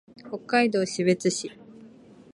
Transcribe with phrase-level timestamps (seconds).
[0.29, 1.51] 北海道士別市